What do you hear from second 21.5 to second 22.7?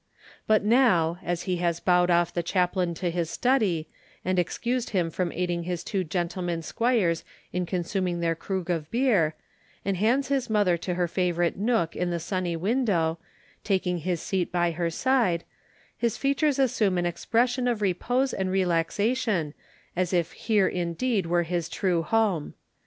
true home.